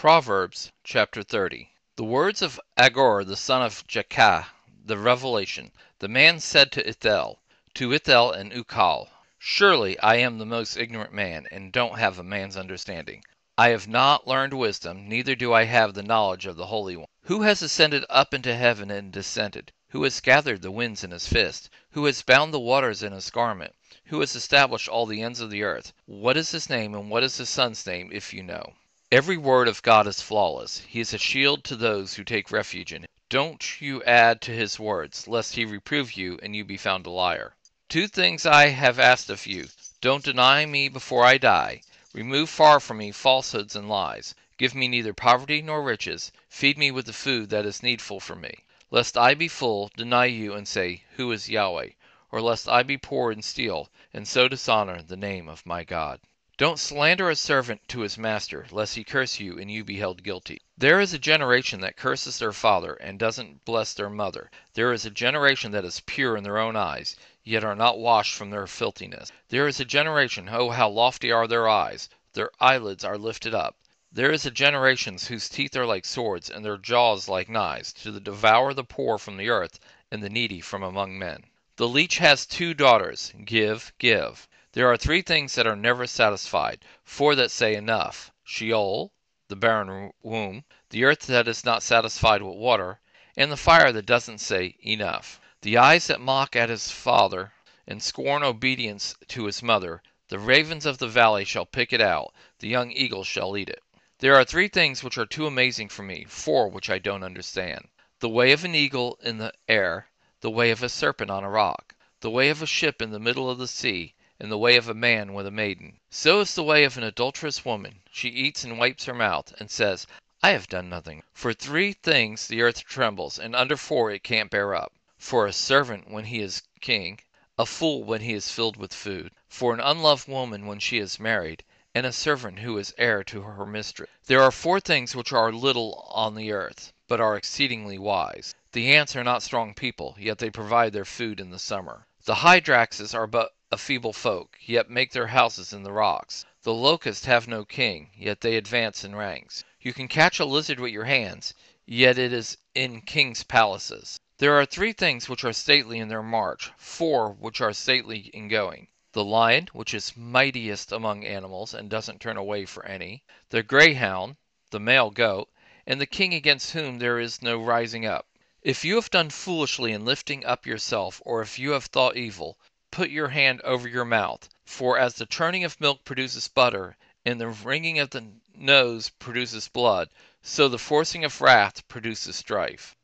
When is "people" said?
139.74-140.16